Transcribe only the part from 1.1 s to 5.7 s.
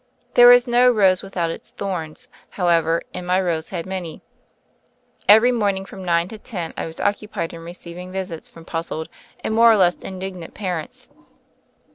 without its thorns, how ever, and my rose had many. Every